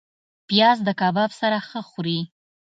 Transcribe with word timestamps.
پیاز 0.47 0.77
د 0.87 0.89
کباب 1.01 1.29
سره 1.41 1.57
ښه 1.67 1.81
خوري 1.89 2.19